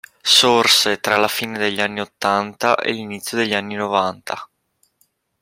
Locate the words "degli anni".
1.59-1.99, 3.37-3.75